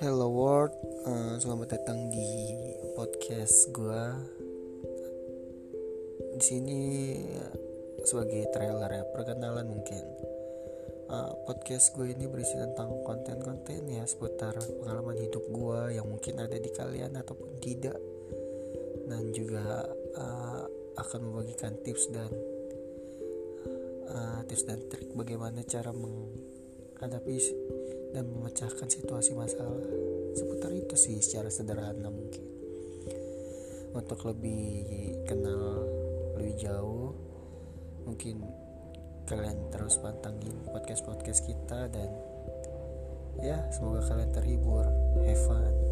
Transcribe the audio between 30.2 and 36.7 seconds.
seputar itu sih secara sederhana mungkin. Untuk lebih kenal lebih